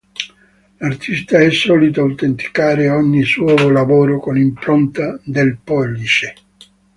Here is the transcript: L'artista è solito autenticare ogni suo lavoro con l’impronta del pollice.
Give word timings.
L'artista 0.79 1.37
è 1.37 1.51
solito 1.51 2.01
autenticare 2.01 2.89
ogni 2.89 3.21
suo 3.21 3.53
lavoro 3.69 4.19
con 4.19 4.33
l’impronta 4.33 5.19
del 5.23 5.59
pollice. 5.63 6.33